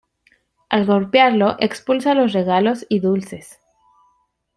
[0.69, 3.59] Al golpearlo expulsa los regalos y dulces.